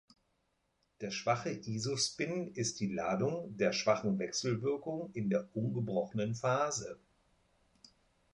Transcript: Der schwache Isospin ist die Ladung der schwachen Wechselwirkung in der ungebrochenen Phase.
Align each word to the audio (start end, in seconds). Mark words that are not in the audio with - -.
Der 1.01 1.11
schwache 1.11 1.51
Isospin 1.51 2.55
ist 2.55 2.79
die 2.79 2.91
Ladung 2.91 3.55
der 3.57 3.71
schwachen 3.71 4.17
Wechselwirkung 4.17 5.11
in 5.13 5.29
der 5.29 5.47
ungebrochenen 5.55 6.33
Phase. 6.33 6.97